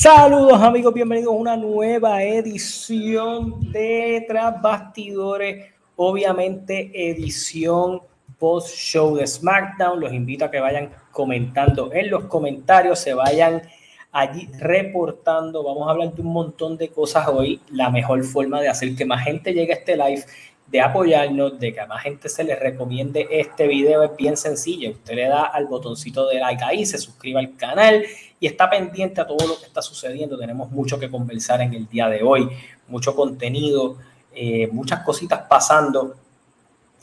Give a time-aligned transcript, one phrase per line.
[0.00, 8.00] Saludos amigos, bienvenidos a una nueva edición de Tras Bastidores, obviamente edición
[8.38, 10.00] post show de SmackDown.
[10.00, 13.60] Los invito a que vayan comentando en los comentarios, se vayan
[14.10, 15.62] allí reportando.
[15.62, 17.60] Vamos a hablar de un montón de cosas hoy.
[17.70, 20.24] La mejor forma de hacer que más gente llegue a este live
[20.68, 24.92] de apoyarnos, de que a más gente se les recomiende este video es bien sencillo.
[24.92, 28.02] Usted le da al botoncito de like ahí, se suscribe al canal
[28.40, 30.38] y está pendiente a todo lo que está sucediendo.
[30.38, 32.48] Tenemos mucho que conversar en el día de hoy,
[32.88, 33.98] mucho contenido,
[34.34, 36.16] eh, muchas cositas pasando.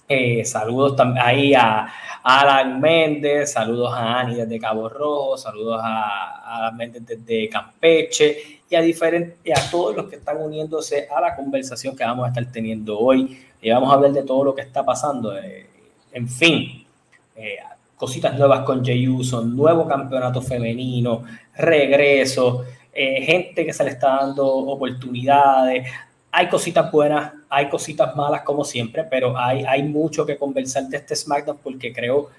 [0.09, 1.87] Eh, saludos ahí a,
[2.23, 8.75] Alan Méndez, saludos a Ani desde Cabo Rojo, saludos a, Alan Méndez desde Campeche y
[8.75, 12.51] a, diferentes, a todos los que están uniéndose a la conversación que vamos a estar
[12.51, 13.45] teniendo hoy.
[13.61, 15.37] Y vamos a hablar de todo lo que está pasando.
[15.37, 15.67] Eh,
[16.11, 16.85] en fin,
[17.97, 21.23] cositas nuevas con Jey Uso, nuevo campeonato femenino,
[21.57, 22.63] regreso,
[22.93, 25.87] eh, gente que se le está dando oportunidades.
[26.31, 30.97] Hay cositas buenas, hay cositas malas como siempre, pero hay, hay mucho que conversar de
[30.97, 32.29] este SmackDown porque creo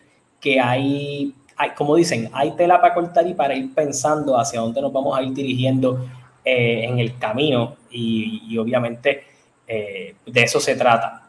[0.41, 4.80] que hay, hay, como dicen, hay tela para cortar y para ir pensando hacia dónde
[4.80, 6.06] nos vamos a ir dirigiendo
[6.44, 9.25] eh, en el camino y, obviamente
[9.66, 11.28] eh, de eso se trata.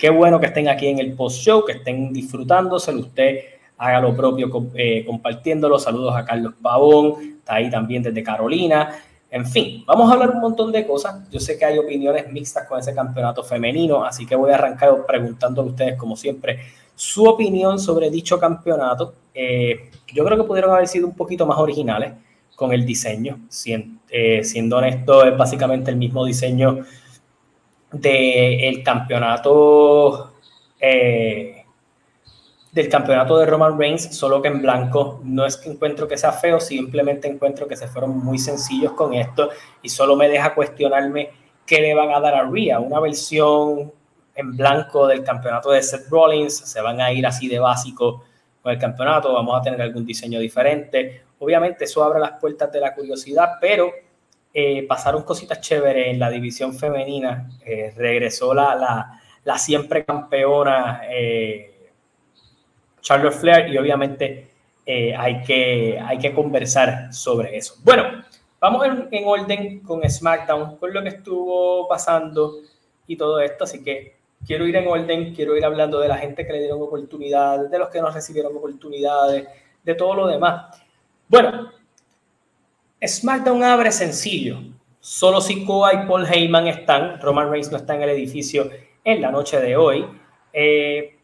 [0.00, 3.00] Qué bueno que estén aquí en el post-show, que estén disfrutándoselo.
[3.00, 3.40] Usted
[3.76, 5.78] haga lo propio eh, compartiéndolo.
[5.78, 8.96] Saludos a Carlos Pavón, está ahí también desde Carolina.
[9.30, 11.30] En fin, vamos a hablar un montón de cosas.
[11.30, 15.04] Yo sé que hay opiniones mixtas con ese campeonato femenino, así que voy a arrancar
[15.06, 16.60] preguntándole a ustedes, como siempre,
[16.94, 19.12] su opinión sobre dicho campeonato.
[19.34, 22.14] Eh, yo creo que pudieron haber sido un poquito más originales
[22.56, 23.38] con el diseño.
[24.08, 26.86] Eh, siendo honesto, es básicamente el mismo diseño
[27.92, 30.32] del campeonato
[30.80, 31.60] eh,
[32.72, 35.20] del campeonato de Roman Reigns, solo que en blanco.
[35.24, 39.14] No es que encuentro que sea feo, simplemente encuentro que se fueron muy sencillos con
[39.14, 39.50] esto
[39.82, 41.30] y solo me deja cuestionarme
[41.66, 43.92] qué le van a dar a Rhea, una versión
[44.34, 48.24] en blanco del campeonato de Seth Rollins, se van a ir así de básico
[48.62, 51.24] con el campeonato, vamos a tener algún diseño diferente.
[51.38, 53.90] Obviamente eso abre las puertas de la curiosidad, pero
[54.52, 57.48] eh, pasaron cositas chéveres en la división femenina.
[57.64, 61.90] Eh, regresó la, la, siempre campeona eh,
[63.00, 64.48] Charlotte Flair y obviamente
[65.16, 67.76] hay, que, hay que conversar sobre eso.
[67.84, 68.24] Bueno,
[68.58, 72.54] vamos en, en, orden con SmackDown, con lo que estuvo pasando
[73.06, 73.64] y todo esto.
[73.64, 76.82] Así que quiero ir en orden, quiero ir hablando de la gente que le dieron
[76.82, 79.46] oportunidades, de los que no recibieron oportunidades,
[79.84, 80.82] de todo lo demás.
[81.28, 81.70] Bueno,
[83.06, 84.58] SmackDown abre sencillo.
[85.00, 87.20] Solo Sikoa y Paul Heyman están.
[87.20, 88.70] Roman Reigns no está en el edificio
[89.02, 90.04] en la noche de hoy.
[90.52, 91.16] Eh,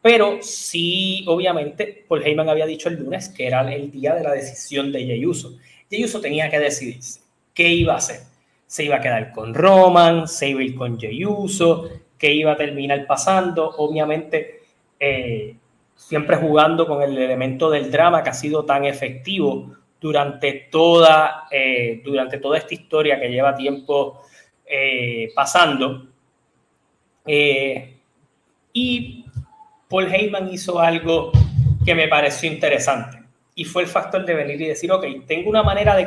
[0.00, 4.32] pero sí, obviamente, Paul Heyman había dicho el lunes que era el día de la
[4.32, 5.04] decisión de.
[5.04, 7.20] Jey Uso tenía que decidirse
[7.52, 8.20] qué iba a hacer.
[8.66, 12.52] Se iba a quedar con Roman, se iba a ir con Jey Uso, qué iba
[12.52, 13.68] a terminar pasando.
[13.76, 14.62] Obviamente,
[15.00, 15.56] eh,
[15.96, 22.00] siempre jugando con el elemento del drama que ha sido tan efectivo durante toda, eh,
[22.04, 24.22] durante toda esta historia que lleva tiempo
[24.66, 26.06] eh, pasando.
[27.26, 27.94] Eh,
[28.72, 29.24] Y
[29.88, 31.32] Paul Heyman hizo algo
[31.84, 33.18] que me pareció interesante
[33.54, 36.04] y fue el factor de venir y decir, ok, tengo una manera de,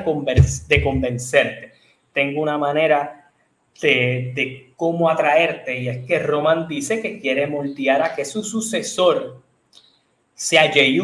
[0.67, 1.73] de convencerte,
[2.13, 3.29] tengo una manera
[3.81, 8.43] de, de, cómo atraerte y es que Roman dice que quiere moldear a que su
[8.43, 9.41] sucesor
[10.33, 10.99] sea Jey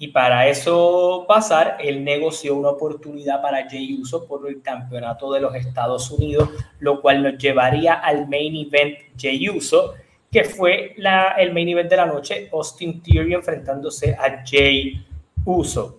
[0.00, 5.40] y para eso pasar, él negoció una oportunidad para Jey Uso por el campeonato de
[5.40, 9.94] los Estados Unidos, lo cual nos llevaría al main event Jey Uso,
[10.30, 15.04] que fue la, el main event de la noche, Austin Theory enfrentándose a Jay
[15.44, 15.98] Uso.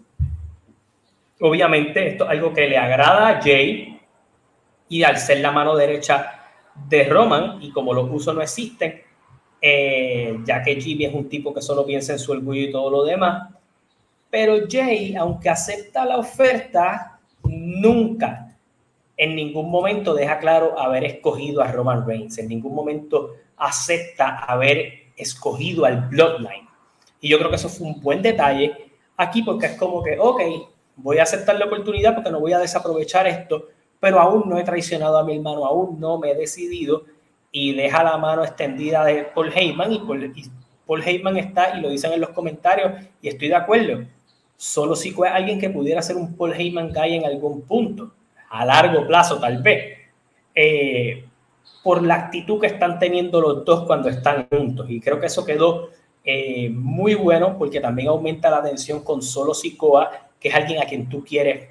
[1.41, 3.99] Obviamente esto es algo que le agrada a Jay
[4.87, 6.39] y al ser la mano derecha
[6.87, 9.01] de Roman y como los usos no existen,
[9.61, 12.89] eh, ya que Jimmy es un tipo que solo piensa en su orgullo y todo
[12.89, 13.58] lo demás,
[14.29, 18.55] pero Jay, aunque acepta la oferta, nunca
[19.17, 25.09] en ningún momento deja claro haber escogido a Roman Reigns, en ningún momento acepta haber
[25.17, 26.67] escogido al Bloodline.
[27.19, 30.41] Y yo creo que eso fue un buen detalle aquí porque es como que, ok,
[30.95, 33.67] voy a aceptar la oportunidad porque no voy a desaprovechar esto,
[33.99, 37.03] pero aún no he traicionado a mi hermano, aún no me he decidido
[37.51, 40.49] y deja la mano extendida de Paul Heyman y Paul, y
[40.85, 44.05] Paul Heyman está, y lo dicen en los comentarios, y estoy de acuerdo,
[44.59, 48.11] solo si fue alguien que pudiera ser un Paul Heyman guy en algún punto,
[48.49, 49.99] a largo plazo tal vez,
[50.53, 51.23] eh,
[51.81, 54.89] por la actitud que están teniendo los dos cuando están juntos.
[54.89, 55.91] Y creo que eso quedó
[56.25, 60.85] eh, muy bueno porque también aumenta la atención con solo Sikoa, que es alguien a
[60.85, 61.69] quien tú quieres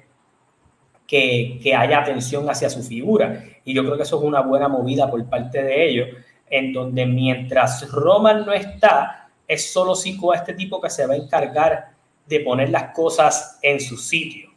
[1.05, 3.43] que, que, haya atención hacia su figura.
[3.65, 6.07] Y yo creo que eso es una buena movida por parte de ellos,
[6.49, 11.17] en donde mientras Roman no está, es solo Sikoa este tipo que se va a
[11.17, 11.98] encargar
[12.29, 14.49] de poner las cosas en su sitio.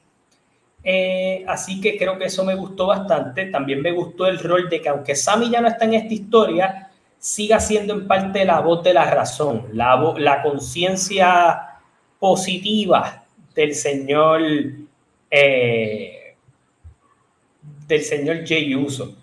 [0.84, 3.46] Eh, así que creo que eso me gustó bastante.
[3.46, 6.90] También me gustó el rol de que aunque Sammy ya no está en esta historia,
[7.18, 11.80] siga siendo en parte la voz de la razón, la, la conciencia
[12.18, 13.24] positiva
[13.54, 14.40] del señor
[15.30, 16.34] eh,
[17.86, 19.16] del señor Jay Uso,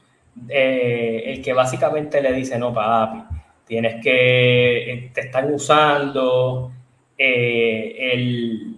[0.47, 3.23] eh, el que básicamente le dice no papi,
[3.65, 6.71] tienes que te están usando,
[7.21, 8.77] eh, el,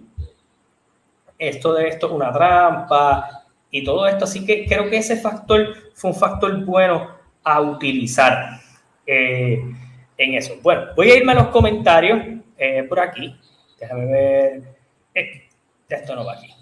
[1.38, 4.24] esto de esto es una trampa y todo esto.
[4.24, 7.08] Así que creo que ese factor fue un factor bueno
[7.44, 8.60] a utilizar
[9.06, 9.62] eh,
[10.18, 10.56] en eso.
[10.60, 12.20] Bueno, voy a irme a los comentarios
[12.58, 13.38] eh, por aquí.
[13.78, 14.62] Déjame ver.
[15.88, 16.52] esto no va aquí.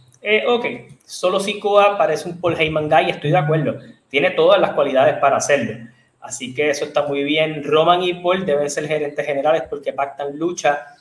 [0.47, 0.67] ok,
[1.05, 3.79] solo Sikoa parece un Paul Heyman guy, estoy de acuerdo.
[4.11, 5.89] Tiene todas las cualidades para hacerlo.
[6.21, 7.65] Así que eso está muy bien.
[7.65, 10.97] Roman y Paul deben ser gerentes generales porque pactan lucha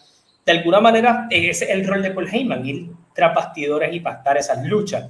[0.50, 4.36] de alguna manera ese es el rol de Paul Heyman, ir tras bastidores y pactar
[4.36, 5.08] esas luchas.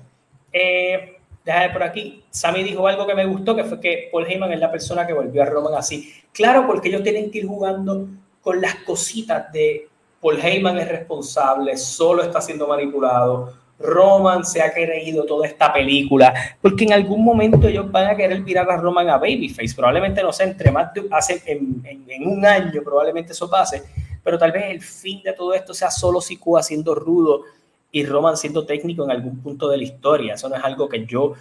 [0.51, 1.15] Eh,
[1.45, 4.59] déjame por aquí, Sammy dijo algo que me gustó, que fue que Paul Heyman es
[4.59, 6.11] la persona que volvió a Roman así.
[6.33, 8.09] Claro, porque ellos tienen que ir jugando
[8.41, 9.87] con las cositas de
[10.21, 16.33] Paul Heyman es responsable, solo está siendo manipulado, Roman se ha creído toda esta película,
[16.61, 20.33] porque en algún momento ellos van a querer virar a Roman a Babyface, probablemente no
[20.33, 23.83] sé, entre más de, hace, en, en, en, un año probablemente eso pase,
[24.29, 27.45] pero tal vez el fin de todo esto sea solo Siku siendo rudo
[27.91, 30.35] y Roman siendo técnico en algún punto de la historia.
[30.35, 31.33] Eso no es algo que yo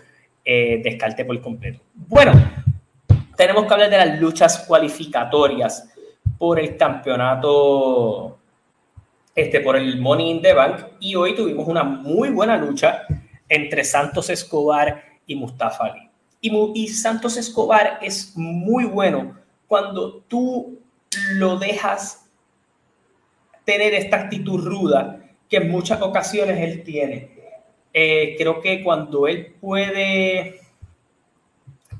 [0.42, 1.80] eh, descarte por completo.
[1.92, 2.33] Bueno,
[3.37, 5.90] tenemos que hablar de las luchas cualificatorias
[6.38, 8.38] por el campeonato,
[9.35, 10.87] este, por el Money in the Bank.
[10.99, 13.02] Y hoy tuvimos una muy buena lucha
[13.50, 16.09] entre Santos Escobar y Mustafa Ali.
[16.40, 20.78] Y Santos Escobar es muy bueno cuando tú
[21.35, 22.25] lo dejas
[23.68, 27.28] tener esta actitud ruda que en muchas ocasiones él tiene.
[27.92, 30.58] Eh, creo que cuando él puede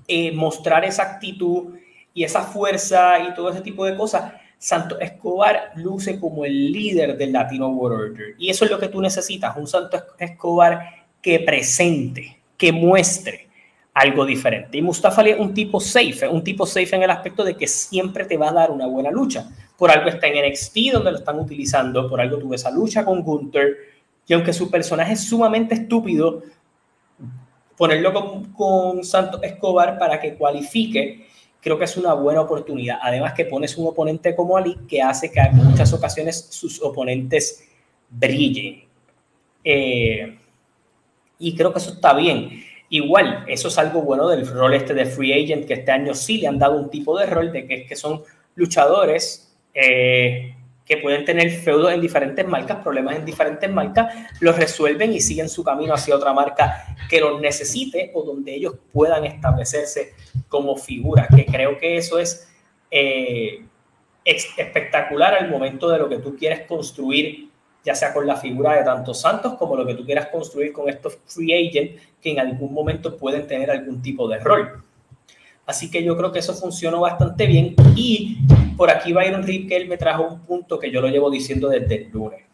[0.07, 1.75] eh, mostrar esa actitud
[2.15, 7.19] y esa fuerza y todo ese tipo de cosas, Santo Escobar luce como el líder
[7.19, 8.35] del Latino World Order.
[8.39, 13.47] Y eso es lo que tú necesitas, un Santo Escobar que presente, que muestre
[13.93, 14.79] algo diferente.
[14.79, 17.67] Y Mustafa Ali es un tipo safe, un tipo safe en el aspecto de que
[17.67, 21.19] siempre te va a dar una buena lucha por algo está en NXT donde lo
[21.19, 23.77] están utilizando, por algo tuve esa lucha con Gunther,
[24.27, 26.43] y aunque su personaje es sumamente estúpido,
[27.77, 31.27] ponerlo con, con Santos Escobar para que cualifique,
[31.61, 32.99] creo que es una buena oportunidad.
[33.01, 37.65] Además que pones un oponente como Ali que hace que en muchas ocasiones sus oponentes
[38.11, 38.85] brillen.
[39.63, 40.39] Eh,
[41.39, 42.65] y creo que eso está bien.
[42.91, 46.39] Igual, eso es algo bueno del rol este de free agent, que este año sí
[46.39, 48.23] le han dado un tipo de rol de que, que son
[48.57, 49.48] luchadores
[49.81, 55.21] eh, que pueden tener feudos en diferentes marcas, problemas en diferentes marcas, los resuelven y
[55.21, 60.15] siguen su camino hacia otra marca que los necesite o donde ellos puedan establecerse
[60.49, 62.49] como figura, que creo que eso es,
[62.91, 63.63] eh,
[64.25, 67.51] espectacular al momento de lo que tú quieres construir,
[67.85, 70.89] ya sea con la figura de tanto Santos como lo que tú quieras construir con
[70.89, 74.83] estos free agents que en algún momento pueden tener algún tipo de rol.
[75.67, 77.75] Así que yo creo que eso funcionó bastante bien.
[77.95, 78.39] Y
[78.79, 81.69] por aquí Byron Rip, que él me trajo un punto que yo lo llevo diciendo
[81.69, 82.45] desde el lunes.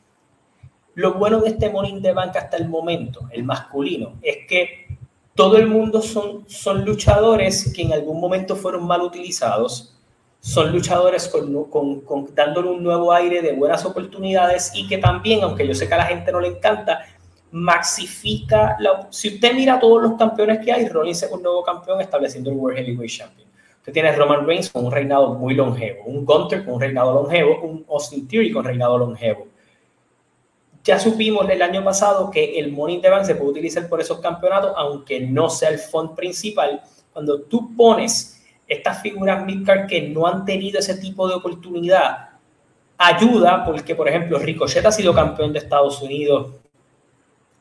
[0.95, 4.87] Lo bueno de este Morning de Banca hasta el momento, el masculino, es que
[5.35, 9.97] todo el mundo son, son luchadores que en algún momento fueron mal utilizados,
[10.41, 15.43] son luchadores con, con, con, dándole un nuevo aire de buenas oportunidades y que también,
[15.43, 17.01] aunque yo sé que a la gente no le encanta,
[17.51, 19.09] maxifica la...
[19.11, 22.57] Si usted mira todos los campeones que hay, Rollins es un nuevo campeón estableciendo el
[22.57, 23.44] World Heavyweight Champion.
[23.85, 27.61] Usted tiene Roman Reigns con un reinado muy longevo, un Gunter con un reinado longevo,
[27.61, 29.47] un Austin Theory con reinado longevo.
[30.83, 34.01] Ya supimos el año pasado que el Money in the Bank se puede utilizar por
[34.01, 36.81] esos campeonatos, aunque no sea el fond principal.
[37.13, 42.31] Cuando tú pones estas figuras midcard que no han tenido ese tipo de oportunidad,
[42.97, 46.53] ayuda porque, por ejemplo, Ricochet ha sido campeón de Estados Unidos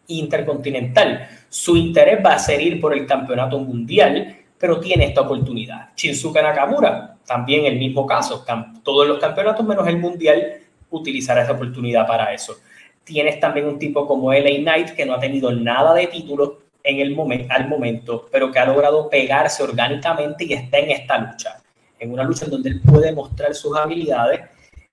[0.07, 1.27] intercontinental.
[1.49, 5.89] Su interés va a ser ir por el campeonato mundial, pero tiene esta oportunidad.
[5.95, 8.45] Shinsuke Nakamura, también el mismo caso,
[8.83, 12.55] todos los campeonatos menos el mundial, utilizará esa oportunidad para eso.
[13.03, 16.99] Tienes también un tipo como LA Knight que no ha tenido nada de título en
[16.99, 21.61] el momento, al momento, pero que ha logrado pegarse orgánicamente y está en esta lucha,
[21.99, 24.41] en una lucha en donde él puede mostrar sus habilidades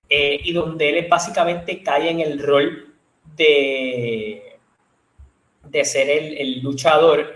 [0.08, 2.94] eh, y donde él básicamente cae en el rol
[3.36, 4.50] de
[5.70, 7.34] de ser el, luchador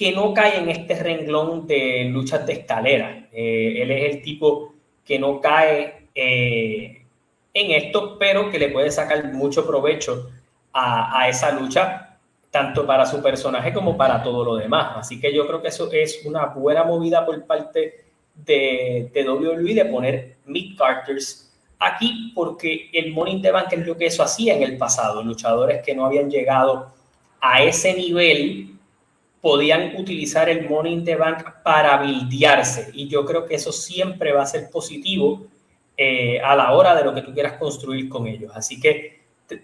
[0.00, 3.28] que no cae en este renglón de luchas de escalera.
[3.30, 4.72] Eh, él es el tipo
[5.04, 7.04] que no cae eh,
[7.52, 10.30] en esto, pero que le puede sacar mucho provecho
[10.72, 12.16] a, esa lucha,
[12.50, 14.96] tanto para su personaje como para todo lo demás.
[14.96, 19.74] Así que yo creo que eso es una buena movida por parte de, de WWE
[19.74, 24.54] de poner mid carters aquí, porque el Money in Bank es lo que eso hacía
[24.54, 26.90] en el pasado, luchadores que no habían llegado
[27.38, 28.79] a ese nivel
[29.40, 32.90] podían utilizar el Money in the Bank para bildearse.
[32.92, 35.46] Y yo creo que eso siempre va a ser positivo
[35.96, 38.52] eh, a la hora de lo que tú quieras construir con ellos.
[38.54, 39.20] Así que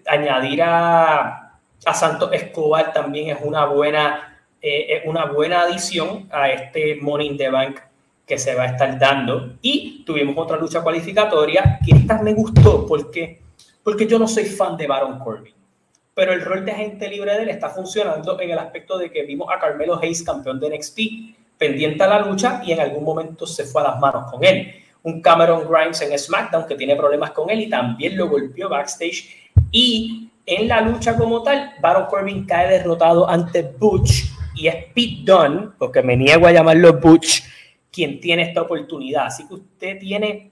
[0.07, 6.95] añadir a, a Santos Escobar también es una buena, eh, una buena adición a este
[6.95, 7.79] Money in the Bank
[8.25, 9.57] que se va a estar dando.
[9.61, 13.41] Y tuvimos otra lucha cualificatoria que esta me gustó porque,
[13.83, 15.57] porque yo no soy fan de Baron Corbin
[16.17, 19.21] pero el rol de agente libre de él está funcionando en el aspecto de que
[19.21, 20.99] vimos a Carmelo Hayes, campeón de NXT,
[21.59, 24.73] pendiente a la lucha y en algún momento se fue a las manos con él.
[25.03, 29.29] Un Cameron Grimes en SmackDown que tiene problemas con él y también lo golpeó backstage.
[29.71, 34.23] Y en la lucha como tal, Baron Corbin cae derrotado ante Butch
[34.55, 37.43] y es Pete Dunne, porque me niego a llamarlo Butch,
[37.91, 39.27] quien tiene esta oportunidad.
[39.27, 40.49] Así que usted tiene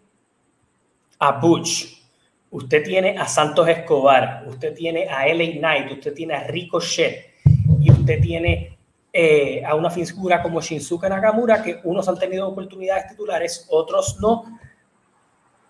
[1.17, 2.04] a Butch,
[2.51, 7.33] usted tiene a Santos Escobar, usted tiene a LA Knight, usted tiene a Ricochet
[7.79, 8.77] y usted tiene
[9.17, 14.59] eh, a una figura como Shinsuke Nakamura, que unos han tenido oportunidades titulares, otros no.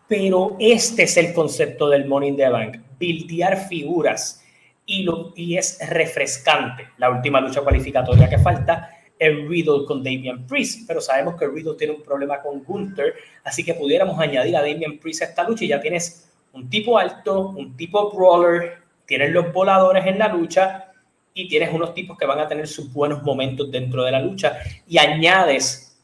[0.07, 4.41] Pero este es el concepto del Money in the Bank, bildear figuras.
[4.87, 6.89] Y, es refrescante.
[6.97, 11.75] La última lucha cualificatoria que falta es Riddle con Damian Priest, pero sabemos que Riddle
[11.75, 13.13] tiene un problema con Gunther,
[13.43, 16.24] así que pudiéramos añadir a Damian Priest a esta lucha y ya tienes
[16.55, 20.91] un tipo alto, un tipo brawler, tienes los voladores en la lucha
[21.33, 24.57] y tienes unos tipos que van a tener sus buenos momentos dentro de la lucha
[24.87, 25.99] y añades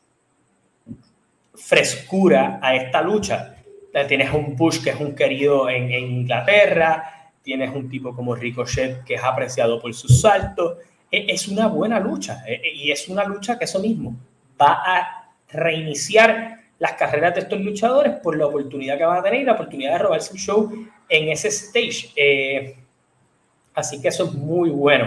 [1.55, 3.55] frescura a esta lucha.
[4.07, 9.15] Tienes un Bush que es un querido en, Inglaterra, tienes un tipo como Ricochet que
[9.15, 10.77] es apreciado por sus saltos.
[11.09, 14.15] E, es una buena lucha e, e, y es una lucha que eso mismo
[14.59, 19.41] va a reiniciar las carreras de estos luchadores por la oportunidad que van a tener
[19.41, 20.71] y la oportunidad de robarse un show
[21.07, 22.11] en ese stage.
[22.15, 22.75] Eh,
[23.75, 25.05] así que eso es muy bueno.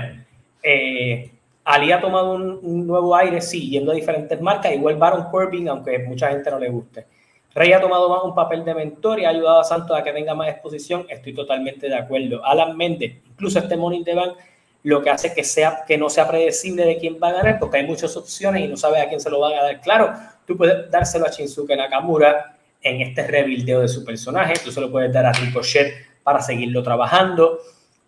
[0.63, 1.33] Eh,
[1.65, 5.99] Ali ha tomado un, nuevo aire, sí, yendo a diferentes marcas, igual Baron Corbin, aunque
[5.99, 7.07] mucha gente no le guste.
[7.53, 10.13] Rey ha tomado más un papel de mentor y ha ayudado a Santos a que
[10.13, 11.07] tenga más exposición.
[11.09, 12.45] Estoy totalmente de acuerdo.
[12.45, 14.37] Alan Méndez, incluso este Morning de Bank,
[14.85, 17.79] lo que hace que, sea, que no sea predecible de quién va a ganar, porque
[17.79, 19.81] hay muchas opciones y no sabe a quién se lo van a dar.
[19.81, 20.15] Claro,
[20.47, 24.91] Tú puedes dárselo a Shinsuke Nakamura en este rebuildeo de su personaje, tú se lo
[24.91, 27.59] puedes dar a Ricochet para seguirlo trabajando,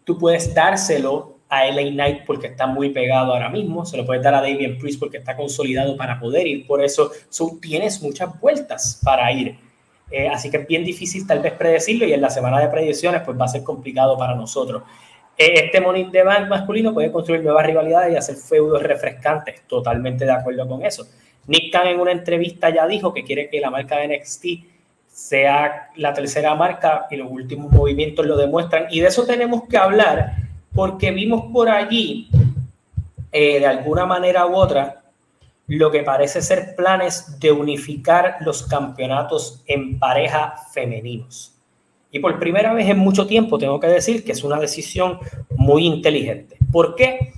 [0.05, 4.23] tú puedes dárselo a LA Knight porque está muy pegado ahora mismo, se lo puedes
[4.23, 7.11] dar a Damian Priest porque está consolidado para poder ir, por eso
[7.61, 9.59] tienes muchas vueltas para ir.
[10.11, 13.23] Eh, así que es bien difícil tal vez predecirlo y en la semana de predicciones
[13.25, 14.83] pues va a ser complicado para nosotros.
[15.39, 20.25] Eh, este Money de Bank masculino puede construir nuevas rivalidades y hacer feudos refrescantes, totalmente
[20.25, 21.07] de acuerdo con eso.
[21.47, 24.45] Nick Khan en una entrevista ya dijo que quiere que la marca de NXT
[25.09, 28.87] sea la tercera marca y los últimos movimientos lo demuestran.
[28.91, 30.33] Y de eso tenemos que hablar
[30.75, 32.29] porque vimos por allí,
[33.33, 35.03] eh, de alguna manera u otra,
[35.69, 41.56] lo que parece ser planes de unificar los campeonatos en pareja femeninos.
[42.11, 45.19] Y por primera vez en mucho tiempo tengo que decir que es una decisión
[45.57, 46.57] muy inteligente.
[46.73, 47.33] ¿Por qué?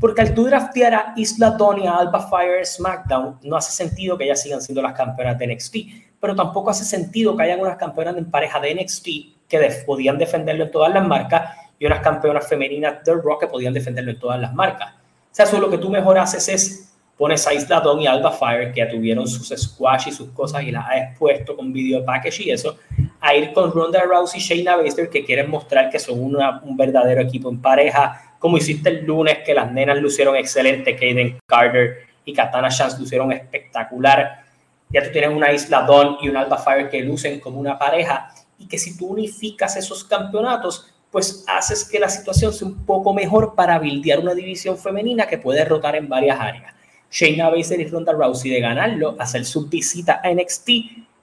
[0.00, 4.42] Porque al tú draftear a Isla Donia, Alba Fire, SmackDown, no hace sentido que ellas
[4.42, 5.76] sigan siendo las campeonas de NXT,
[6.20, 9.06] pero tampoco hace sentido que hayan unas campeonas en pareja de NXT
[9.48, 13.72] que podían defenderlo en todas las marcas y unas campeonas femeninas de Rock que podían
[13.72, 14.92] defenderlo en todas las marcas.
[14.92, 18.30] O sea, eso lo que tú mejor haces es pones a Isla Dawn y Alba
[18.30, 22.04] Fire, que ya tuvieron sus squash y sus cosas y las ha expuesto con video
[22.04, 22.78] package y eso,
[23.20, 27.20] a ir con Ronda Rousey y Shayna Baszler, que quieren mostrar que son un verdadero
[27.20, 32.32] equipo en pareja, como hiciste el lunes, que las nenas lucieron excelente, Kaden Carter y
[32.32, 34.44] Katana Chance lucieron espectacular.
[34.90, 38.32] Ya tú tienes una Isla Dawn y un Alba Fire que lucen como una pareja
[38.58, 43.12] y que si tú unificas esos campeonatos, pues haces que la situación sea un poco
[43.12, 46.74] mejor para bildear una división femenina que puede rotar en varias áreas.
[47.10, 50.68] Shayna Baszler y Ronda Rousey de ganarlo, hacer su visita a NXT,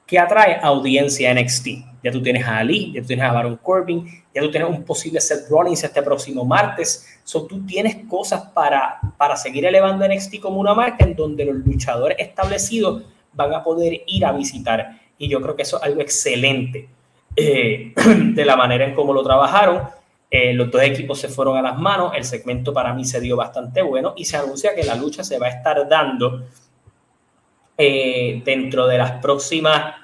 [0.05, 1.67] que atrae audiencia a NXT.
[2.03, 4.83] Ya tú tienes a Ali, ya tú tienes a Baron Corbin, ya tú tienes un
[4.83, 7.07] posible Seth Rollins este próximo martes.
[7.23, 11.55] So, tú tienes cosas para, para seguir elevando NXT como una marca en donde los
[11.55, 14.99] luchadores establecidos van a poder ir a visitar.
[15.17, 16.87] Y yo creo que eso es algo excelente
[17.35, 17.93] eh,
[18.33, 19.81] de la manera en cómo lo trabajaron.
[20.29, 23.37] Eh, los dos equipos se fueron a las manos, el segmento para mí se dio
[23.37, 26.43] bastante bueno y se anuncia que la lucha se va a estar dando
[27.77, 29.95] eh, dentro de las próximas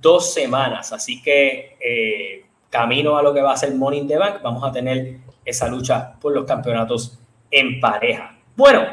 [0.00, 0.92] dos semanas.
[0.92, 4.72] Así que camino a lo que va a ser Money in the Bank, vamos a
[4.72, 7.18] tener esa lucha por los campeonatos
[7.50, 8.36] en pareja.
[8.56, 8.84] Bueno,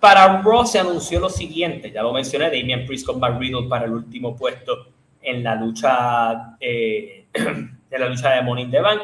[0.00, 3.86] para Raw se anunció lo siguiente, ya lo mencioné, Damian Priest con Mark Riddle para
[3.86, 4.88] el último puesto
[5.20, 7.26] en la lucha, eh,
[7.90, 9.02] de la lucha de Money the Bank.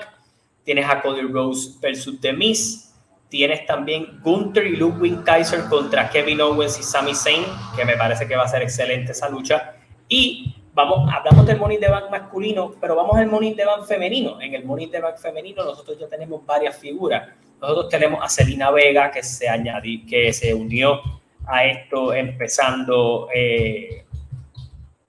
[0.64, 2.91] Tienes a Cody Rose versus The Miz.
[3.32, 7.42] Tienes también Gunther y Ludwig Kaiser contra Kevin Owens y Sami Zayn,
[7.74, 9.72] que me parece que va a ser excelente esa lucha.
[10.06, 14.38] Y vamos, hablamos del Money the Bank masculino, pero vamos al Money the Bank femenino.
[14.38, 17.26] En el Money the Bank femenino nosotros ya tenemos varias figuras.
[17.58, 21.00] Nosotros tenemos a Selina Vega, que se añadió, que se unió
[21.46, 24.04] a esto empezando eh,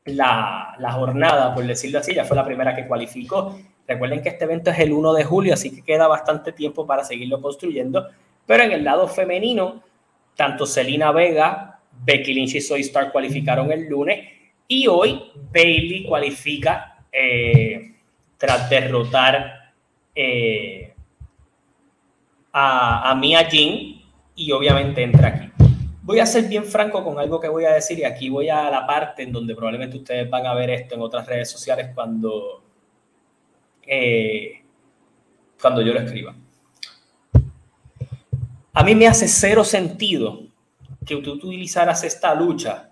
[0.06, 3.60] la, la, jornada, por decirlo así, ya fue la primera que cualificó.
[3.94, 7.04] Recuerden que este evento es el 1 de julio, así que queda bastante tiempo para
[7.04, 8.08] seguirlo construyendo.
[8.46, 9.84] Pero en el lado femenino,
[10.36, 14.28] tanto Selina Vega, Becky Lynch y Soy Star cualificaron el lunes
[14.68, 17.94] y hoy Bailey cualifica eh,
[18.38, 19.74] tras derrotar
[20.16, 20.94] eh,
[22.52, 24.02] a, a Mia Jin
[24.36, 25.54] y obviamente entra aquí
[26.04, 28.70] voy a ser bien franco con algo que voy a decir y aquí voy a
[28.70, 32.63] la parte en donde probablemente ustedes van a ver esto en otras redes sociales cuando,
[33.86, 34.64] eh,
[35.62, 36.36] cuando yo lo escriba.
[38.74, 40.42] A mí me hace cero sentido
[41.06, 42.92] que tú utilizaras esta lucha,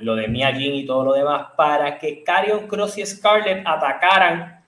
[0.00, 4.62] lo de Mia Jin y todo lo demás, para que Carion Cross y Scarlett atacaran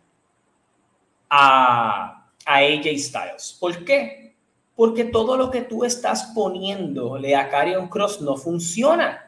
[1.29, 3.57] a, a AJ Styles.
[3.61, 4.25] ¿Por qué?
[4.77, 9.24] porque todo lo que tú estás poniéndole a Carion Cross no funciona.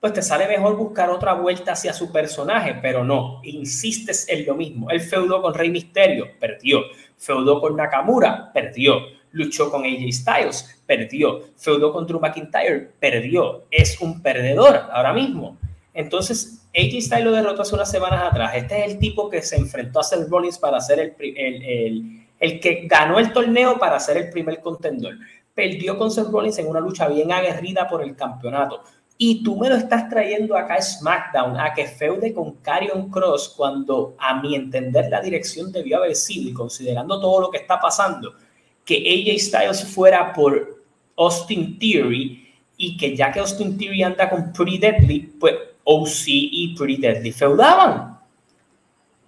[0.00, 4.54] Pues te sale mejor buscar otra vuelta hacia su personaje, pero no, insistes en lo
[4.54, 4.90] mismo.
[4.90, 6.82] Él feudó con Rey Misterio, perdió.
[7.16, 9.00] Feudó con Nakamura, perdió.
[9.32, 11.40] Luchó con AJ Styles, perdió.
[11.56, 13.64] Feudó con Drew McIntyre, perdió.
[13.70, 15.58] Es un perdedor ahora mismo.
[15.94, 18.52] Entonces, AJ Styles lo derrotó hace unas semanas atrás.
[18.54, 22.26] Este es el tipo que se enfrentó a Seth Rollins para hacer el, el, el
[22.38, 25.14] el que ganó el torneo para ser el primer contendor.
[25.54, 28.82] Perdió con Seth Rollins en una lucha bien aguerrida por el campeonato.
[29.18, 33.54] Y tú me lo estás trayendo acá a SmackDown a que feude con Carion Cross
[33.56, 37.80] cuando a mi entender la dirección debió haber sido y considerando todo lo que está
[37.80, 38.34] pasando,
[38.84, 40.84] que AJ Styles fuera por
[41.16, 46.74] Austin Theory y que ya que Austin Theory anda con Pretty Deadly, pues OC y
[46.76, 48.18] Pretty Deadly feudaban.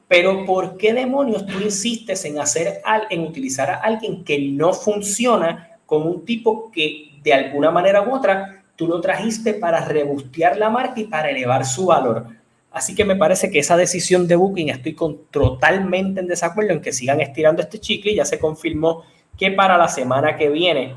[0.06, 5.78] Pero ¿por qué demonios tú insistes en hacer en utilizar a alguien que no funciona
[5.86, 10.70] con un tipo que de alguna manera u otra tú lo trajiste para rebustear la
[10.70, 12.28] marca y para elevar su valor?
[12.70, 16.80] Así que me parece que esa decisión de Booking estoy con, totalmente en desacuerdo en
[16.80, 18.14] que sigan estirando este chicle.
[18.14, 19.02] Ya se confirmó
[19.36, 20.94] que para la semana que viene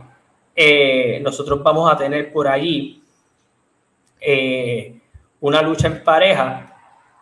[0.55, 3.01] eh, nosotros vamos a tener por allí
[4.19, 4.99] eh,
[5.39, 6.67] una lucha en pareja.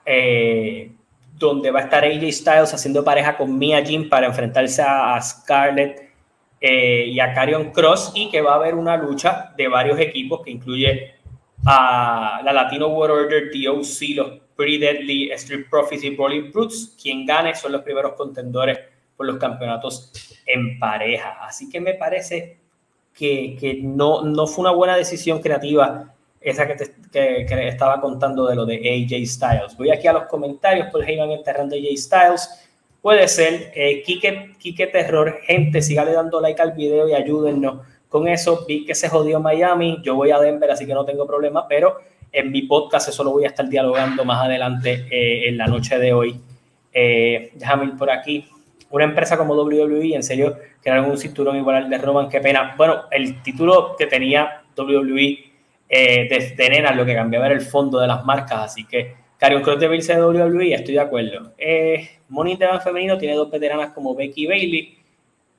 [0.06, 0.91] Eh,
[1.36, 6.09] donde va a estar AJ Styles haciendo pareja con Mia Jim para enfrentarse a Scarlett
[6.62, 10.41] eh, y a Carion Cross y que va a haber una lucha de varios equipos
[10.43, 11.15] que incluye
[11.65, 16.98] a la Latino World Order, DOC, los Pretty Deadly, Street Profits y Brawling Brutes.
[17.02, 18.80] Quien gane son los primeros contendores
[19.15, 20.12] por los campeonatos
[20.45, 21.38] en pareja.
[21.41, 22.58] Así que me parece
[23.13, 28.48] que, que no, no fue una buena decisión creativa esa que, te, que, estaba contando
[28.48, 29.78] de lo de AJ Styles.
[29.78, 32.69] Voy aquí a los comentarios, por ahí van enterrando AJ Styles.
[33.02, 38.66] Puede ser, eh, Kike, Terror, gente, sígale dando like al video y ayúdennos con eso.
[38.68, 41.98] Vi que se jodió Miami, yo voy a Denver, así que no tengo problema, pero
[42.32, 45.98] en mi podcast eso lo voy a estar dialogando más adelante eh, en la noche
[45.98, 46.40] de hoy.
[46.94, 48.46] Eh, déjame ir por aquí.
[48.90, 52.74] Una empresa como WWE, en serio, era algún cinturón igual al de Roman, qué pena.
[52.76, 55.50] Bueno, el título que tenía WWE
[55.88, 59.63] eh, de nena lo que cambiaba era el fondo de las marcas, así que Carion
[59.63, 61.54] Cross de irse de WWE, estoy de acuerdo.
[61.58, 64.97] Eh, Money femenino tiene dos veteranas como Becky Bailey.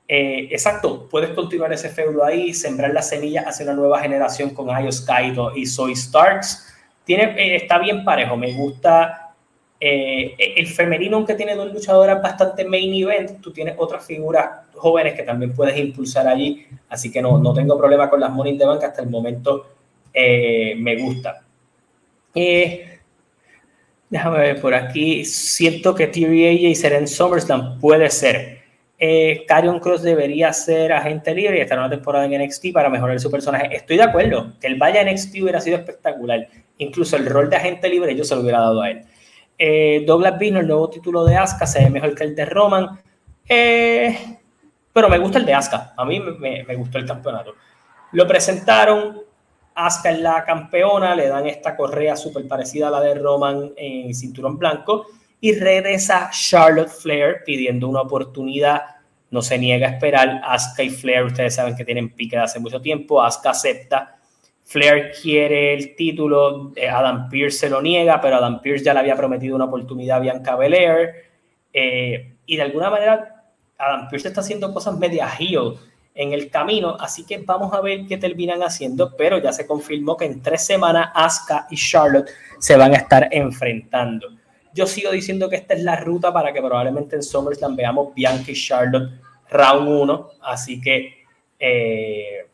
[0.07, 4.69] Eh, exacto, puedes continuar ese feudo ahí, sembrar la semilla hacia una nueva generación con
[4.69, 6.73] Ayos Kaito y Soy Starks.
[7.03, 9.21] Tiene, eh, está bien parejo, me gusta
[9.83, 15.15] eh, el femenino, aunque tiene dos luchadoras bastante main event, tú tienes otras figuras jóvenes
[15.15, 18.65] que también puedes impulsar allí, así que no, no tengo problema con las Money the
[18.65, 19.65] Bank hasta el momento
[20.13, 21.43] eh, me gusta.
[22.35, 22.99] Eh,
[24.11, 25.25] déjame ver por aquí.
[25.25, 28.61] Siento que TVA y ser en SummerSlam puede ser.
[28.99, 29.47] Eh,
[29.81, 33.75] Cross debería ser agente libre y estar una temporada en NXT para mejorar su personaje.
[33.75, 34.51] Estoy de acuerdo.
[34.59, 36.47] Que él vaya a NXT hubiera sido espectacular.
[36.77, 39.01] Incluso el rol de agente libre yo se lo hubiera dado a él.
[39.57, 42.99] Eh, Douglas Vino, el nuevo título de Asuka, se ve mejor que el de Roman.
[44.93, 45.93] pero me gusta el de Asuka.
[45.95, 47.55] A mí me gustó el campeonato.
[48.11, 49.21] Lo presentaron,
[49.75, 54.13] Asuka es la campeona, le dan esta correa súper parecida a la de Roman en
[54.13, 55.07] cinturón blanco
[55.39, 58.81] y regresa Charlotte Flair pidiendo una oportunidad.
[59.31, 60.41] No se niega a esperar.
[60.43, 63.21] Asuka y Flair, ustedes saben que tienen pique de hace mucho tiempo.
[63.21, 64.17] Asuka acepta.
[64.63, 66.73] Flair quiere el título.
[66.75, 70.17] Eh, Adam Pierce se lo niega, pero Adam Pierce ya le había prometido una oportunidad
[70.17, 71.09] a Bianca Belair.
[71.73, 73.45] Eh, y de alguna manera,
[73.77, 75.75] Adam Pierce está haciendo cosas media heel
[76.13, 80.17] en el camino, así que vamos a ver qué terminan haciendo, pero ya se confirmó
[80.17, 84.27] que en tres semanas Asuka y Charlotte se van a estar enfrentando.
[84.73, 88.51] Yo sigo diciendo que esta es la ruta para que probablemente en SummerSlam veamos Bianca
[88.51, 89.11] y Charlotte
[89.49, 91.25] round 1, así que
[91.59, 92.47] eh,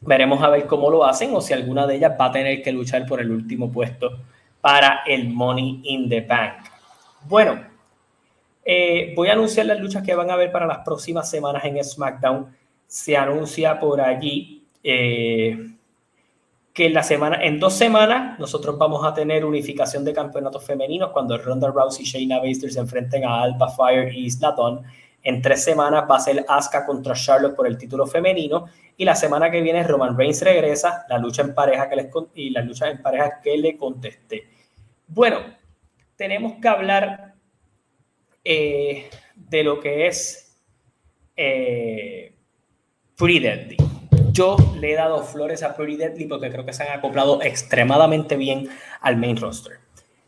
[0.00, 2.72] veremos a ver cómo lo hacen o si alguna de ellas va a tener que
[2.72, 4.18] luchar por el último puesto
[4.60, 6.64] para el Money in the Bank.
[7.24, 7.69] Bueno,
[8.64, 11.82] eh, voy a anunciar las luchas que van a haber para las próximas semanas en
[11.82, 12.54] SmackDown.
[12.86, 15.74] Se anuncia por allí eh,
[16.72, 21.10] que en, la semana, en dos semanas nosotros vamos a tener unificación de campeonatos femeninos
[21.10, 24.54] cuando Ronda Rousey y Shayna Baszler se enfrenten a Alba Fire y Isla
[25.22, 29.14] En tres semanas va a ser Asuka contra Charlotte por el título femenino y la
[29.14, 32.90] semana que viene Roman Reigns regresa, la lucha en pareja que les y la lucha
[32.90, 34.46] en pareja que le contesté.
[35.08, 35.38] Bueno,
[36.16, 37.29] tenemos que hablar
[38.52, 40.56] eh, de lo que es
[41.36, 42.34] eh,
[43.16, 43.76] Pretty Deadly.
[44.32, 48.36] Yo le he dado flores a Pretty Deadly porque creo que se han acoplado extremadamente
[48.36, 48.68] bien
[49.02, 49.74] al main roster.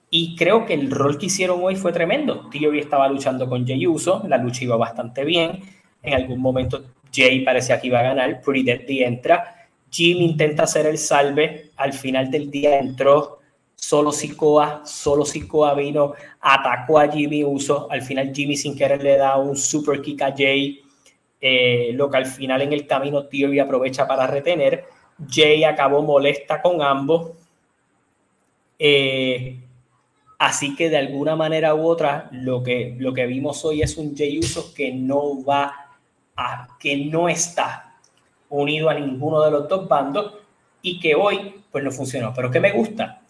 [0.09, 2.49] Y creo que el rol que hicieron hoy fue tremendo.
[2.49, 5.59] Theory estaba luchando con Jay Uso, la lucha iba bastante bien.
[6.01, 9.67] En algún momento Jay parecía que iba a ganar, Pretty Deadly entra.
[9.91, 13.42] Jim intenta hacer el salve, al final del día entró
[13.83, 19.17] solo Sikoa, solo Sikoa vino, atacó a Jimmy Uso, al final Jimmy sin querer le
[19.17, 20.81] da un super kick a Jay,
[21.41, 24.85] eh, lo que al final en el camino Theory aprovecha para retener,
[25.29, 27.33] Jay acabó molesta con ambos,
[28.79, 29.59] eh,
[30.39, 34.17] así que de alguna manera u otra lo que, lo que vimos hoy es un
[34.17, 35.91] Jay Uso que no va
[36.37, 37.97] a, que no está
[38.49, 40.35] unido a ninguno de los dos bandos
[40.83, 43.22] y que hoy pues no funcionó, pero que me gusta,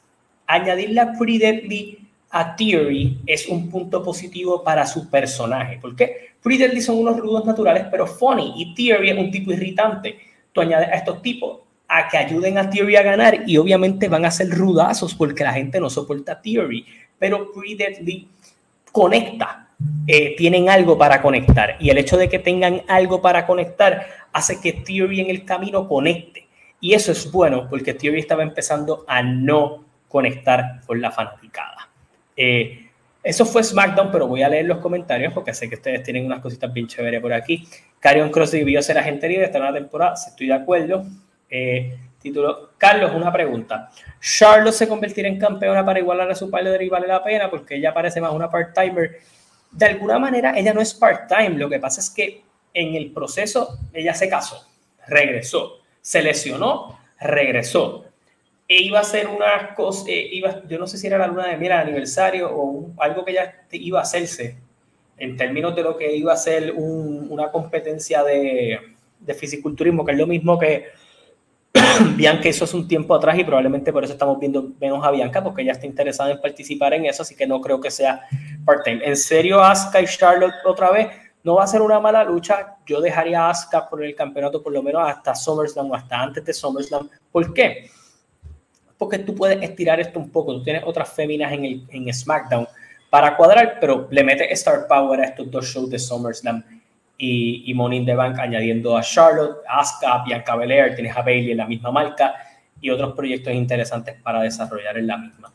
[0.54, 1.98] añadirle a Pretty Deadly
[2.30, 5.78] a Theory es un punto positivo para su personaje.
[5.80, 8.54] porque Pretty Deadly son unos rudos naturales, pero funny.
[8.56, 10.18] Y Theory es un tipo irritante.
[10.52, 14.24] Tú añades a estos tipos a que ayuden a Theory a ganar y obviamente van
[14.24, 16.84] a ser rudazos porque la gente no soporta Theory.
[17.18, 18.28] Pero Pretty Deadly
[18.90, 19.68] conecta.
[20.06, 21.76] Eh, tienen algo para conectar.
[21.80, 25.88] Y el hecho de que tengan algo para conectar hace que Theory en el camino
[25.88, 26.46] conecte.
[26.80, 31.88] Y eso es bueno porque Theory estaba empezando a no conectar con la fanaticada.
[32.37, 32.90] Eh,
[33.22, 36.40] eso fue SmackDown, pero voy a leer los comentarios porque sé que ustedes tienen unas
[36.40, 37.66] cositas bien chéveres por aquí.
[37.98, 41.05] Carion Cross debió ser agente libre esta nueva temporada, si estoy de acuerdo.
[41.48, 43.90] Eh, título, Carlos, una pregunta.
[44.20, 47.48] ¿Charlotte se convertirá en campeona para igualar a su padre y vale la pena?
[47.48, 49.18] Porque ella parece más una part-timer.
[49.70, 51.57] De alguna manera, ella no es part-time.
[51.57, 52.42] Lo que pasa es que
[52.75, 54.68] en el proceso ella se casó,
[55.07, 58.12] regresó, se lesionó, regresó
[58.68, 61.48] e iba a ser una cosa, eh, iba, yo no sé si era la luna
[61.48, 64.57] de miel, aniversario o algo que ya iba a hacerse
[65.18, 68.79] en términos de lo que iba a ser una competencia de,
[69.20, 70.87] de fisiculturismo, que es lo mismo que
[72.16, 75.42] Bianca hizo hace un tiempo atrás y probablemente por eso estamos viendo menos a Bianca,
[75.42, 78.22] porque ella está interesada en participar en eso, así que no creo que sea
[78.64, 79.01] part-time.
[79.05, 81.09] En serio, Asuka y Charlotte otra vez,
[81.44, 82.77] no va a ser una mala lucha.
[82.87, 86.53] Yo dejaría a por el campeonato por lo menos hasta SummerSlam o hasta antes de
[86.53, 87.09] SummerSlam.
[87.31, 87.90] ¿Por qué?
[88.98, 90.55] Porque tú puedes estirar esto un poco.
[90.55, 92.66] Tú tienes otras féminas en, el, en SmackDown
[93.11, 96.64] para cuadrar, pero le metes Star Power a estos dos shows de SummerSlam
[97.18, 101.52] y, y Money in the Bank añadiendo a Charlotte, Asuka, Bianca Belair, tienes a Bailey
[101.52, 102.35] en la misma marca
[102.81, 105.52] y otros proyectos interesantes para desarrollar en la misma.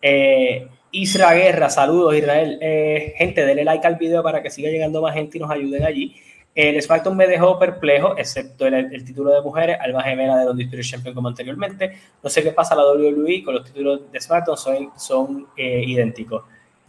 [0.00, 2.58] Eh, Isra Guerra, saludos Israel.
[2.60, 5.84] Eh, gente, denle like al video para que siga llegando más gente y nos ayuden
[5.84, 6.16] allí.
[6.56, 11.14] El SmackDown me dejó perplejo, excepto el, título de mujeres, alma gemela de Don Champion
[11.14, 11.98] como anteriormente.
[12.22, 16.44] No sé qué pasa la WWE con los títulos de SmackDown, son, son eh, idénticos.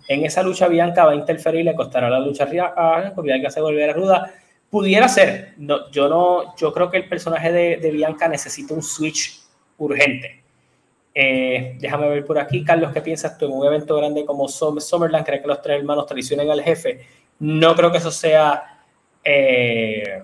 [0.08, 3.94] En esa lucha Bianca va a interferir, le costará la lucha a Bianca se volverá
[3.94, 4.34] ruda.
[4.70, 8.82] Pudiera ser, no, yo no, yo creo que el personaje de, de Bianca necesita un
[8.82, 9.42] switch
[9.78, 10.48] urgente
[11.20, 15.26] eh, déjame ver por aquí, Carlos, ¿qué piensas tú en un evento grande como Summerland?
[15.26, 17.08] ¿Crees que los tres hermanos traicionen al jefe?
[17.40, 18.77] No creo que eso sea
[19.30, 20.24] eh,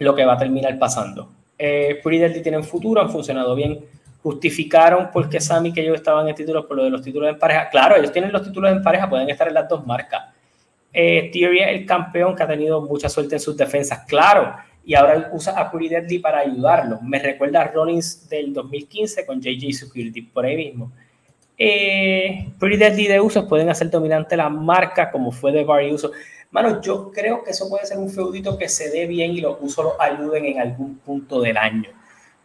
[0.00, 1.30] lo que va a terminar pasando.
[1.56, 3.78] Eh, Pretty tienen futuro, han funcionado bien.
[4.22, 7.38] Justificaron por qué Sammy que ellos estaban en títulos por lo de los títulos en
[7.38, 7.68] pareja.
[7.68, 10.34] Claro, ellos tienen los títulos en pareja, pueden estar en las dos marcas.
[10.92, 14.00] Eh, Theory es el campeón que ha tenido mucha suerte en sus defensas.
[14.06, 14.52] Claro,
[14.84, 17.00] y ahora usa a Pretty Deadly para ayudarlo.
[17.02, 20.90] Me recuerda a Rollins del 2015 con JJ Security, por ahí mismo.
[21.56, 26.10] Eh, Pretty Deadly de usos pueden hacer dominante la marca como fue de Barry Uso.
[26.50, 29.56] Mano, yo creo que eso puede ser un feudito que se dé bien y los
[29.60, 31.90] usos los ayuden en algún punto del año.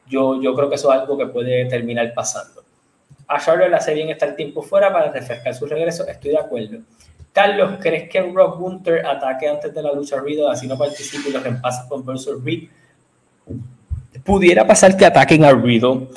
[0.07, 2.63] Yo, yo creo que eso es algo que puede terminar pasando.
[3.27, 6.77] A Charlotte le hace bien estar tiempo fuera para refrescar su regreso, estoy de acuerdo.
[7.33, 11.33] Carlos, ¿crees que Rock Gunter ataque antes de la lucha Riddle, así no participe y
[11.33, 12.69] lo reemplaza con versus Reed?
[14.23, 16.07] Pudiera pasar que ataquen a Riddle.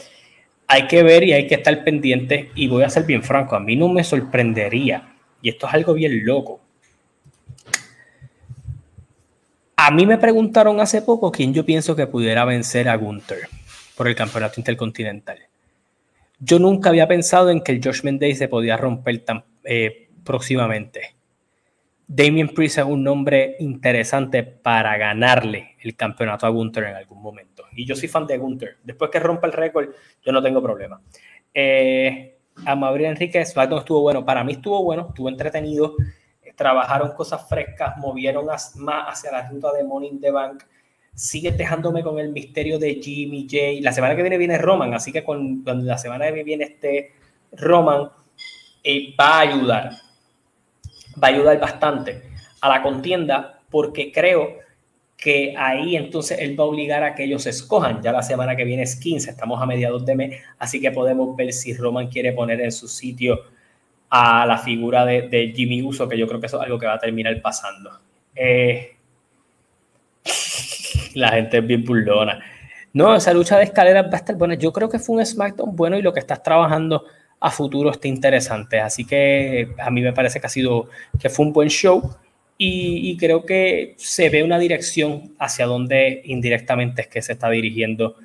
[0.66, 2.50] Hay que ver y hay que estar pendiente.
[2.54, 5.14] Y voy a ser bien franco, a mí no me sorprendería.
[5.40, 6.60] Y esto es algo bien loco.
[9.88, 13.48] A mí me preguntaron hace poco quién yo pienso que pudiera vencer a Gunter
[13.96, 15.38] por el campeonato intercontinental.
[16.38, 21.16] Yo nunca había pensado en que el Josh Day se podía romper tan, eh, próximamente.
[22.06, 27.64] Damien Priest es un nombre interesante para ganarle el campeonato a Gunther en algún momento.
[27.72, 28.76] Y yo soy fan de Gunther.
[28.84, 29.88] Después que rompa el récord,
[30.22, 31.00] yo no tengo problema.
[31.54, 34.22] Eh, a Mauricio estuvo bueno.
[34.22, 35.94] Para mí estuvo bueno, estuvo entretenido.
[36.58, 38.74] Trabajaron cosas frescas, movieron más
[39.08, 40.64] hacia la ruta de Money in the Bank.
[41.14, 43.80] Sigue dejándome con el misterio de Jimmy J.
[43.80, 47.12] La semana que viene viene Roman, así que con, cuando la semana que viene este
[47.52, 48.10] Roman,
[48.84, 49.92] eh, va a ayudar
[51.22, 52.22] va a ayudar bastante
[52.60, 54.58] a la contienda porque creo
[55.16, 58.00] que ahí entonces él va a obligar a que ellos escojan.
[58.02, 61.36] Ya la semana que viene es 15, estamos a mediados de mes, así que podemos
[61.36, 63.40] ver si Roman quiere poner en su sitio
[64.10, 66.94] a la figura de, Jimmy Uso, que yo creo que eso es algo que va
[66.94, 67.90] a terminar pasando.
[68.34, 68.96] Eh,
[71.14, 72.40] la gente es bien burlona.
[72.92, 74.54] No, esa lucha de escaleras va a estar buena.
[74.54, 77.04] Yo creo que fue un SmackDown bueno y lo que estás trabajando
[77.40, 78.80] a futuro está interesante.
[78.80, 80.88] Así que a mí me parece que ha sido,
[81.20, 82.16] que fue un buen show
[82.60, 88.16] y, creo que se ve una dirección hacia donde indirectamente es que se está dirigiendo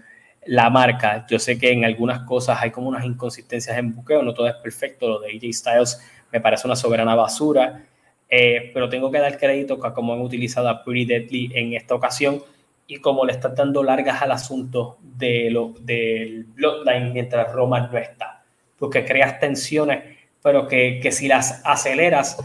[0.48, 1.26] la marca.
[1.30, 4.56] Yo sé que en algunas cosas hay como unas inconsistencias en buqueo, no todo es
[4.56, 5.08] perfecto.
[5.08, 6.02] Lo de AJ Styles
[6.32, 7.86] me parece una soberana basura,
[8.30, 11.96] eh, pero tengo que dar crédito a cómo han utilizado a Pretty Deadly en esta
[11.96, 12.42] ocasión
[12.88, 17.98] y cómo le están dando largas al asunto de lo, del Bloodline mientras Roman no
[17.98, 18.34] está
[18.84, 20.04] porque creas tensiones,
[20.42, 22.36] pero que, que si las aceleras,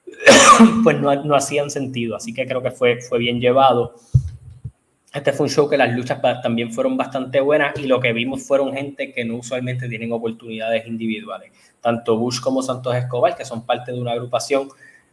[0.82, 2.16] pues no, no, hacían sentido.
[2.16, 3.96] Así que creo que fue, fue bien llevado.
[5.16, 8.42] Este fue un show que las luchas también fueron bastante buenas y lo que vimos
[8.42, 11.52] fueron gente que no usualmente tienen oportunidades individuales.
[11.80, 14.68] Tanto Bush como Santos Escobar, que son parte de una agrupación,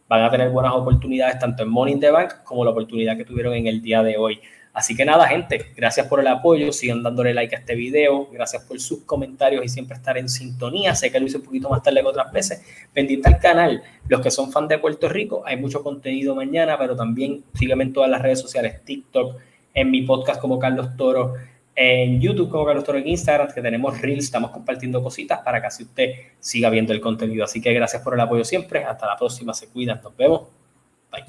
[0.06, 3.54] van a tener buenas oportunidades tanto en Morning the Bank como la oportunidad que tuvieron
[3.54, 4.42] en el día de hoy.
[4.74, 8.62] Así que nada, gente, gracias por el apoyo, sigan dándole like a este video, gracias
[8.64, 10.94] por sus comentarios y siempre estar en sintonía.
[10.94, 12.62] Sé que lo hice un poquito más tarde que otras veces.
[12.92, 16.94] Pendiente al canal, los que son fans de Puerto Rico, hay mucho contenido mañana, pero
[16.94, 19.40] también síganme en todas las redes sociales, TikTok,
[19.74, 21.34] en mi podcast como Carlos Toro,
[21.76, 25.66] en YouTube como Carlos Toro, en Instagram, que tenemos Reels, estamos compartiendo cositas para que
[25.66, 27.44] así usted siga viendo el contenido.
[27.44, 30.42] Así que gracias por el apoyo siempre, hasta la próxima, se cuidan, nos vemos,
[31.10, 31.24] bye.